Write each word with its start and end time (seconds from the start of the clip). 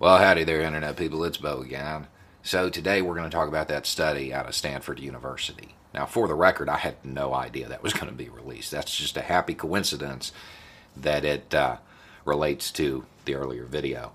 Well, 0.00 0.18
howdy 0.18 0.42
there, 0.42 0.60
Internet 0.60 0.96
people. 0.96 1.22
It's 1.22 1.36
Bo 1.36 1.60
again. 1.60 2.08
So, 2.42 2.68
today 2.68 3.00
we're 3.00 3.14
going 3.14 3.30
to 3.30 3.34
talk 3.34 3.46
about 3.46 3.68
that 3.68 3.86
study 3.86 4.34
out 4.34 4.48
of 4.48 4.54
Stanford 4.56 4.98
University. 4.98 5.76
Now, 5.94 6.04
for 6.04 6.26
the 6.26 6.34
record, 6.34 6.68
I 6.68 6.78
had 6.78 6.96
no 7.04 7.32
idea 7.32 7.68
that 7.68 7.82
was 7.82 7.92
going 7.92 8.08
to 8.08 8.12
be 8.12 8.28
released. 8.28 8.72
That's 8.72 8.96
just 8.96 9.16
a 9.16 9.22
happy 9.22 9.54
coincidence 9.54 10.32
that 10.96 11.24
it 11.24 11.54
uh, 11.54 11.76
relates 12.24 12.72
to 12.72 13.06
the 13.24 13.36
earlier 13.36 13.66
video. 13.66 14.10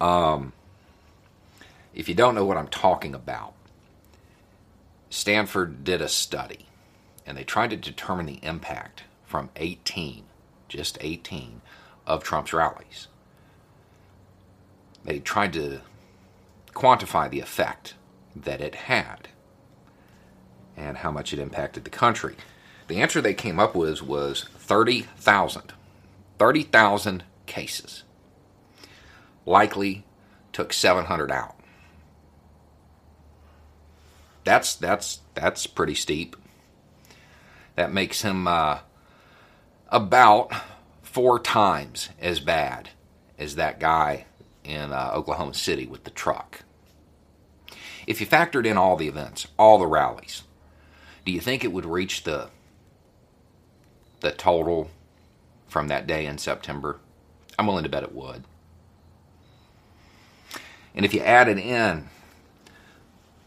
Um, 0.00 0.54
if 1.94 2.08
you 2.08 2.14
don't 2.14 2.34
know 2.34 2.46
what 2.46 2.56
I'm 2.56 2.68
talking 2.68 3.14
about, 3.14 3.52
Stanford 5.10 5.84
did 5.84 6.00
a 6.00 6.08
study 6.08 6.68
and 7.26 7.36
they 7.36 7.44
tried 7.44 7.68
to 7.70 7.76
determine 7.76 8.24
the 8.24 8.40
impact 8.42 9.02
from 9.26 9.50
18, 9.56 10.24
just 10.68 10.96
18, 11.02 11.60
of 12.06 12.24
Trump's 12.24 12.54
rallies 12.54 13.08
they 15.04 15.18
tried 15.18 15.52
to 15.54 15.80
quantify 16.72 17.30
the 17.30 17.40
effect 17.40 17.94
that 18.34 18.60
it 18.60 18.74
had 18.74 19.28
and 20.76 20.98
how 20.98 21.10
much 21.10 21.32
it 21.32 21.38
impacted 21.38 21.84
the 21.84 21.90
country. 21.90 22.36
The 22.88 23.00
answer 23.00 23.20
they 23.20 23.34
came 23.34 23.60
up 23.60 23.74
with 23.74 24.02
was 24.02 24.48
30,000. 24.56 25.72
30,000 26.38 27.24
cases. 27.46 28.04
Likely 29.44 30.04
took 30.52 30.72
700 30.72 31.30
out. 31.30 31.56
That's 34.44 34.74
that's 34.74 35.20
that's 35.34 35.66
pretty 35.68 35.94
steep. 35.94 36.36
That 37.76 37.92
makes 37.92 38.22
him 38.22 38.48
uh, 38.48 38.80
about 39.88 40.52
four 41.02 41.38
times 41.38 42.08
as 42.20 42.40
bad 42.40 42.90
as 43.38 43.54
that 43.54 43.78
guy 43.78 44.26
in 44.64 44.92
uh, 44.92 45.10
Oklahoma 45.14 45.54
City 45.54 45.86
with 45.86 46.04
the 46.04 46.10
truck. 46.10 46.62
If 48.06 48.20
you 48.20 48.26
factored 48.26 48.66
in 48.66 48.76
all 48.76 48.96
the 48.96 49.08
events, 49.08 49.46
all 49.58 49.78
the 49.78 49.86
rallies, 49.86 50.42
do 51.24 51.32
you 51.32 51.40
think 51.40 51.62
it 51.62 51.72
would 51.72 51.86
reach 51.86 52.24
the 52.24 52.50
the 54.20 54.30
total 54.30 54.90
from 55.66 55.88
that 55.88 56.06
day 56.06 56.26
in 56.26 56.38
September? 56.38 57.00
I'm 57.58 57.66
willing 57.66 57.84
to 57.84 57.90
bet 57.90 58.04
it 58.04 58.14
would. 58.14 58.44
And 60.94 61.04
if 61.04 61.14
you 61.14 61.20
added 61.20 61.58
in 61.58 62.08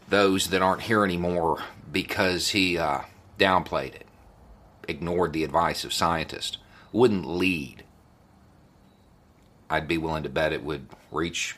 those 0.08 0.48
that 0.48 0.62
aren't 0.62 0.82
here 0.82 1.04
anymore 1.04 1.62
because 1.90 2.50
he 2.50 2.76
uh, 2.76 3.00
downplayed 3.38 3.94
it, 3.94 4.06
ignored 4.88 5.32
the 5.32 5.44
advice 5.44 5.84
of 5.84 5.92
scientists, 5.92 6.58
wouldn't 6.92 7.26
lead 7.26 7.84
I'd 9.68 9.88
be 9.88 9.98
willing 9.98 10.22
to 10.22 10.28
bet 10.28 10.52
it 10.52 10.62
would 10.62 10.88
reach 11.10 11.56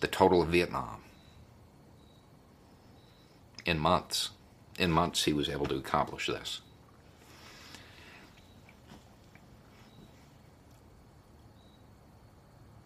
the 0.00 0.06
total 0.06 0.42
of 0.42 0.48
Vietnam 0.48 1.02
in 3.66 3.78
months. 3.78 4.30
In 4.78 4.90
months, 4.90 5.24
he 5.24 5.32
was 5.32 5.48
able 5.48 5.66
to 5.66 5.76
accomplish 5.76 6.26
this. 6.26 6.60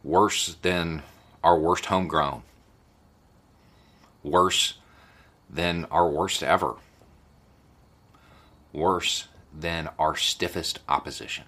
Worse 0.02 0.56
than 0.60 1.02
our 1.42 1.58
worst 1.58 1.86
homegrown. 1.86 2.42
Worse 4.22 4.74
than 5.48 5.86
our 5.90 6.08
worst 6.08 6.42
ever. 6.42 6.74
Worse 8.72 9.28
than 9.52 9.88
our 9.98 10.16
stiffest 10.16 10.80
opposition. 10.88 11.44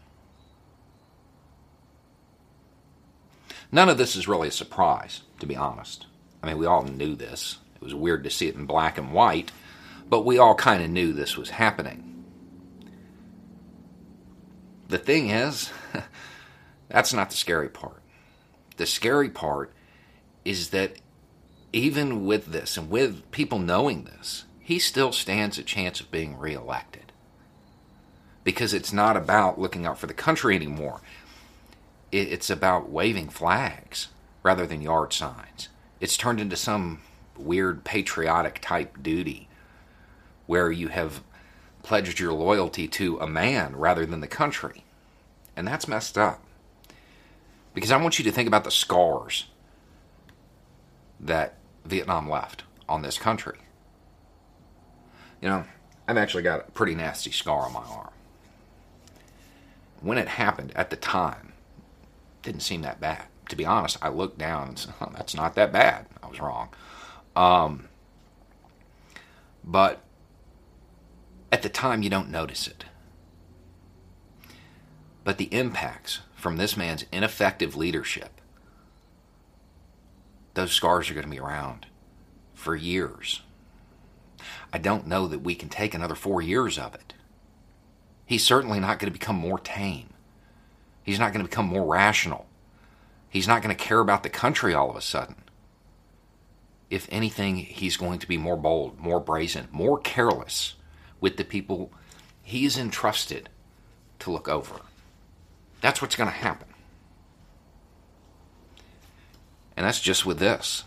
None 3.77 3.91
of 3.91 3.99
this 3.99 4.17
is 4.17 4.27
really 4.27 4.49
a 4.49 4.53
surprise, 4.53 5.21
to 5.39 5.45
be 5.45 5.55
honest. 5.55 6.07
I 6.43 6.47
mean, 6.47 6.57
we 6.57 6.65
all 6.65 6.85
knew 6.85 7.15
this. 7.15 7.59
It 7.75 7.83
was 7.83 7.95
weird 7.95 8.25
to 8.25 8.31
see 8.31 8.49
it 8.49 8.55
in 8.55 8.65
black 8.65 8.97
and 8.97 9.13
white, 9.13 9.53
but 10.09 10.25
we 10.25 10.39
all 10.39 10.55
kind 10.55 10.83
of 10.83 10.89
knew 10.89 11.13
this 11.13 11.37
was 11.37 11.51
happening. 11.51 12.25
The 14.89 14.97
thing 14.97 15.29
is, 15.29 15.71
that's 16.89 17.13
not 17.13 17.29
the 17.29 17.37
scary 17.37 17.69
part. 17.69 18.01
The 18.79 18.87
scary 18.87 19.29
part 19.29 19.75
is 20.43 20.71
that 20.71 20.95
even 21.75 22.25
with 22.25 22.47
this 22.47 22.79
and 22.79 22.89
with 22.89 23.31
people 23.31 23.59
knowing 23.59 24.05
this, 24.05 24.47
he 24.59 24.79
still 24.79 25.13
stands 25.13 25.59
a 25.59 25.63
chance 25.63 26.01
of 26.01 26.11
being 26.11 26.39
reelected. 26.39 27.13
Because 28.43 28.73
it's 28.73 28.95
not 28.95 29.19
about 29.19 29.61
looking 29.61 29.85
out 29.85 29.99
for 29.99 30.07
the 30.07 30.15
country 30.15 30.57
anymore 30.57 31.03
it's 32.13 32.51
about 32.51 32.91
waving 32.91 33.29
flags 33.29 34.09
rather 34.43 34.67
than 34.67 34.81
yard 34.81 35.13
signs. 35.13 35.69
It's 36.01 36.17
turned 36.17 36.41
into 36.41 36.57
some 36.57 37.01
weird 37.37 37.85
patriotic 37.85 38.61
type 38.61 39.03
duty 39.03 39.49
where 40.47 40.71
you 40.71 40.89
have 40.89 41.23
pledged 41.83 42.19
your 42.19 42.33
loyalty 42.33 42.89
to 42.89 43.19
a 43.19 43.27
man 43.27 43.77
rather 43.77 44.07
than 44.07 44.21
the 44.21 44.27
country. 44.27 44.85
And 45.57 45.67
that's 45.67 45.89
messed 45.89 46.19
up. 46.19 46.43
Because 47.75 47.91
I 47.91 47.97
want 47.97 48.19
you 48.19 48.25
to 48.25 48.33
think 48.33 48.49
about 48.49 48.65
the 48.65 48.71
scars 48.71 49.47
that 51.21 51.55
Vietnam 51.85 52.29
left 52.29 52.65
on 52.89 53.03
this 53.03 53.19
country. 53.19 53.59
You 55.41 55.49
know, 55.49 55.65
I've 56.09 56.17
actually 56.17 56.43
got 56.43 56.69
a 56.69 56.71
pretty 56.73 56.95
nasty 56.95 57.31
scar 57.31 57.63
on 57.63 57.73
my 57.73 57.81
arm. 57.81 58.11
When 60.01 60.19
it 60.19 60.29
happened 60.29 60.73
at 60.77 60.91
the 60.91 60.97
time, 60.97 61.53
didn't 62.47 62.61
seem 62.61 62.83
that 62.83 63.01
bad. 63.01 63.25
To 63.51 63.57
be 63.57 63.67
honest, 63.67 63.99
I 64.01 64.09
looked 64.09 64.39
down 64.39 64.69
and 64.69 64.79
said, 64.79 64.95
oh, 65.01 65.13
that's 65.15 65.35
not 65.35 65.55
that 65.57 65.73
bad. 65.73 66.07
I 66.23 66.29
was 66.29 66.41
wrong. 66.41 66.71
Um, 67.35 67.89
but 69.63 70.01
at 71.53 71.63
the 71.63 71.69
time, 71.69 72.03
you 72.03 72.09
don't 72.09 72.31
notice 72.31 72.67
it. 72.67 72.85
But 75.25 75.39
the 75.39 75.53
impacts 75.53 76.21
from 76.35 76.57
this 76.57 76.77
man's 76.77 77.05
ineffective 77.13 77.77
leadership, 77.77 78.41
those 80.55 80.73
scars 80.73 81.11
are 81.11 81.15
going 81.15 81.27
to 81.27 81.31
be 81.31 81.41
around 81.41 81.87
for 82.55 82.77
years. 82.77 83.43
I 84.73 84.79
don't 84.79 85.07
know 85.07 85.27
that 85.27 85.41
we 85.43 85.55
can 85.55 85.69
take 85.69 85.95
another 85.95 86.15
four 86.15 86.41
years 86.41 86.79
of 86.79 86.95
it. 86.95 87.13
He's 88.25 88.45
certainly 88.45 88.81
not 88.81 88.99
going 88.99 89.13
to 89.13 89.19
become 89.19 89.37
more 89.37 89.59
tame. 89.59 90.11
He's 91.07 91.21
not 91.21 91.33
going 91.33 91.45
to 91.45 91.49
become 91.49 91.67
more 91.67 91.87
rational. 91.87 92.47
He's 93.31 93.47
not 93.47 93.63
going 93.63 93.75
to 93.75 93.83
care 93.83 94.01
about 94.01 94.25
the 94.25 94.29
country 94.29 94.75
all 94.75 94.91
of 94.91 94.97
a 94.97 95.01
sudden. 95.01 95.37
If 96.91 97.07
anything, 97.13 97.57
he's 97.57 97.97
going 97.97 98.19
to 98.19 98.27
be 98.27 98.37
more 98.37 98.57
bold, 98.57 98.99
more 98.99 99.21
brazen, 99.21 99.69
more 99.71 100.01
careless 100.01 100.75
with 101.21 101.37
the 101.37 101.45
people 101.45 101.93
he's 102.43 102.77
entrusted 102.77 103.49
to 104.19 104.33
look 104.33 104.49
over. 104.49 104.81
That's 105.81 106.03
what's 106.03 106.17
going 106.17 106.31
to 106.31 106.37
happen. 106.37 106.69
And 109.77 109.87
that's 109.87 110.01
just 110.01 110.27
with 110.27 110.41
this. 110.41 110.83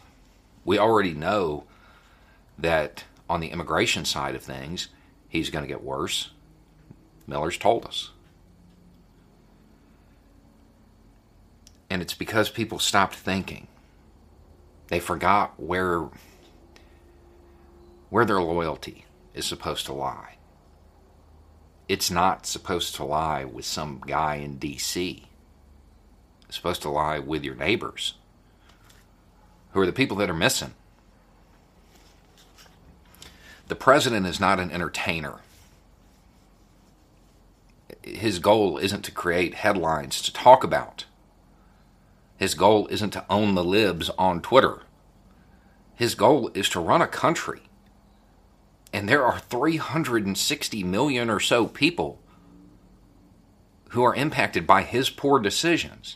We 0.65 0.77
already 0.77 1.13
know 1.13 1.63
that 2.57 3.05
on 3.29 3.39
the 3.39 3.51
immigration 3.51 4.03
side 4.03 4.35
of 4.35 4.43
things, 4.43 4.89
he's 5.29 5.49
going 5.49 5.63
to 5.63 5.69
get 5.69 5.81
worse. 5.81 6.31
Miller's 7.25 7.57
told 7.57 7.85
us. 7.85 8.09
And 11.99 12.05
it's 12.05 12.13
because 12.13 12.49
people 12.49 12.79
stopped 12.79 13.13
thinking. 13.13 13.67
They 14.87 15.01
forgot 15.01 15.55
where 15.57 16.07
where 18.09 18.23
their 18.23 18.41
loyalty 18.41 19.03
is 19.33 19.45
supposed 19.45 19.85
to 19.87 19.93
lie. 19.93 20.37
It's 21.89 22.09
not 22.09 22.45
supposed 22.45 22.95
to 22.95 23.03
lie 23.03 23.43
with 23.43 23.65
some 23.65 24.01
guy 24.07 24.35
in 24.35 24.59
DC. 24.59 25.23
It's 26.47 26.55
supposed 26.55 26.81
to 26.83 26.89
lie 26.89 27.19
with 27.19 27.43
your 27.43 27.55
neighbors, 27.55 28.13
who 29.73 29.81
are 29.81 29.85
the 29.85 29.91
people 29.91 30.15
that 30.15 30.29
are 30.29 30.33
missing. 30.33 30.75
The 33.67 33.75
president 33.75 34.25
is 34.25 34.39
not 34.39 34.61
an 34.61 34.71
entertainer. 34.71 35.39
His 38.03 38.39
goal 38.39 38.77
isn't 38.77 39.03
to 39.03 39.11
create 39.11 39.55
headlines 39.55 40.21
to 40.21 40.31
talk 40.31 40.63
about 40.63 41.03
His 42.39 42.53
goal 42.53 42.87
isn't 42.89 43.09
to 43.11 43.25
own 43.29 43.53
the 43.53 43.65
libs 43.65 44.09
on 44.11 44.41
Twitter. 44.41 44.79
His 45.95 46.15
goal 46.15 46.49
is 46.53 46.69
to 46.69 46.79
run 46.79 47.01
a 47.01 47.07
country. 47.07 47.63
And 48.93 49.09
there 49.09 49.25
are 49.25 49.39
360 49.39 50.83
million 50.85 51.29
or 51.29 51.41
so 51.41 51.67
people 51.67 52.17
who 53.89 54.03
are 54.03 54.15
impacted 54.15 54.65
by 54.65 54.83
his 54.83 55.09
poor 55.09 55.41
decisions. 55.41 56.15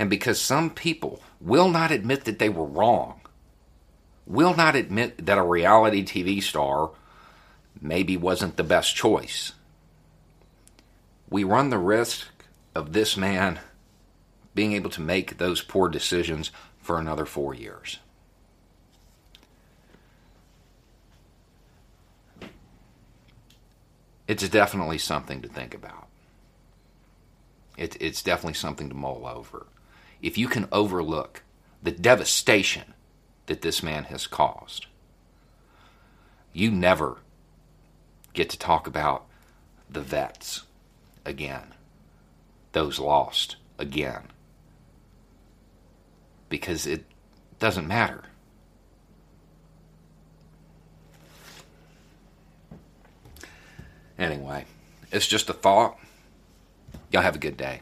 And 0.00 0.10
because 0.10 0.40
some 0.40 0.68
people 0.68 1.22
will 1.40 1.68
not 1.68 1.92
admit 1.92 2.24
that 2.24 2.40
they 2.40 2.48
were 2.48 2.64
wrong, 2.64 3.20
will 4.26 4.56
not 4.56 4.74
admit 4.74 5.26
that 5.26 5.38
a 5.38 5.42
reality 5.44 6.04
TV 6.04 6.42
star 6.42 6.90
maybe 7.80 8.16
wasn't 8.16 8.56
the 8.56 8.64
best 8.64 8.96
choice, 8.96 9.52
we 11.28 11.44
run 11.44 11.70
the 11.70 11.78
risk 11.78 12.26
of 12.74 12.92
this 12.92 13.16
man 13.16 13.60
being 14.54 14.72
able 14.72 14.90
to 14.90 15.00
make 15.00 15.38
those 15.38 15.62
poor 15.62 15.88
decisions 15.88 16.50
for 16.80 16.98
another 16.98 17.26
four 17.26 17.54
years. 17.54 17.98
It's 24.26 24.48
definitely 24.48 24.98
something 24.98 25.42
to 25.42 25.48
think 25.48 25.74
about. 25.74 26.06
It, 27.76 27.96
it's 28.00 28.22
definitely 28.22 28.54
something 28.54 28.88
to 28.88 28.94
mull 28.94 29.26
over. 29.26 29.66
If 30.22 30.38
you 30.38 30.46
can 30.48 30.68
overlook 30.70 31.42
the 31.82 31.90
devastation 31.90 32.94
that 33.46 33.62
this 33.62 33.82
man 33.82 34.04
has 34.04 34.26
caused, 34.26 34.86
you 36.52 36.70
never 36.70 37.18
get 38.32 38.50
to 38.50 38.58
talk 38.58 38.86
about 38.86 39.26
the 39.88 40.00
vets 40.00 40.64
again, 41.24 41.74
those 42.72 42.98
lost 42.98 43.56
again, 43.78 44.28
because 46.50 46.86
it 46.86 47.06
doesn't 47.58 47.88
matter. 47.88 48.24
Anyway, 54.18 54.66
it's 55.10 55.26
just 55.26 55.48
a 55.48 55.54
thought. 55.54 55.98
Y'all 57.10 57.22
have 57.22 57.36
a 57.36 57.38
good 57.38 57.56
day. 57.56 57.80